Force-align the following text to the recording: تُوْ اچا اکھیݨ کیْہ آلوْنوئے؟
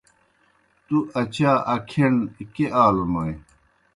تُوْ 0.85 0.97
اچا 1.19 1.51
اکھیݨ 1.73 2.13
کیْہ 2.53 2.67
آلوْنوئے؟ 2.83 3.33